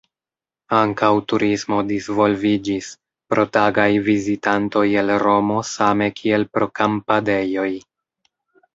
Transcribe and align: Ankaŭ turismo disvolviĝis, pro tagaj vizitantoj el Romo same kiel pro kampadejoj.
Ankaŭ 0.77 1.09
turismo 1.33 1.81
disvolviĝis, 1.91 2.89
pro 3.35 3.47
tagaj 3.59 3.87
vizitantoj 4.09 4.85
el 5.05 5.15
Romo 5.29 5.63
same 5.77 6.13
kiel 6.21 6.51
pro 6.57 6.73
kampadejoj. 6.83 7.73